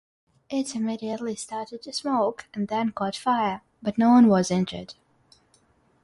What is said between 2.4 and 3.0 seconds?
and then